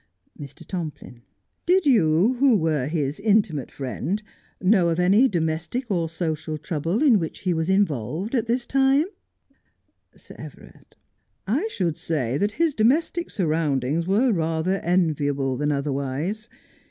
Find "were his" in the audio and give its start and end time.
2.57-3.19